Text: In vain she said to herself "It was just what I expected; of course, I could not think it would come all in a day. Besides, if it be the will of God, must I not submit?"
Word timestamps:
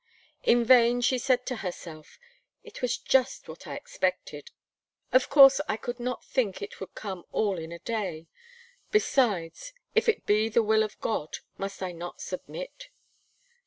In 0.41 0.65
vain 0.65 1.01
she 1.01 1.19
said 1.19 1.45
to 1.45 1.57
herself 1.57 2.17
"It 2.63 2.81
was 2.81 2.97
just 2.97 3.47
what 3.47 3.67
I 3.67 3.75
expected; 3.75 4.49
of 5.13 5.29
course, 5.29 5.61
I 5.69 5.77
could 5.77 5.99
not 5.99 6.25
think 6.25 6.59
it 6.59 6.79
would 6.79 6.95
come 6.95 7.23
all 7.31 7.59
in 7.59 7.71
a 7.71 7.77
day. 7.77 8.25
Besides, 8.89 9.73
if 9.93 10.09
it 10.09 10.25
be 10.25 10.49
the 10.49 10.63
will 10.63 10.81
of 10.81 10.99
God, 11.01 11.37
must 11.59 11.83
I 11.83 11.91
not 11.91 12.19
submit?" 12.19 12.89